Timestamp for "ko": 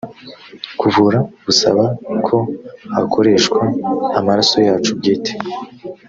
2.25-2.37